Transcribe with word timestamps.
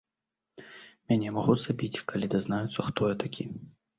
Мяне 1.11 1.27
могуць 1.35 1.59
забіць, 1.65 2.03
калі 2.11 2.31
дазнаюцца, 2.35 2.87
хто 2.91 3.01
я 3.13 3.21
такі. 3.25 3.49